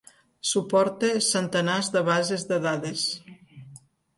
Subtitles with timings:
[0.51, 3.07] Suporta centenars de bases de dades.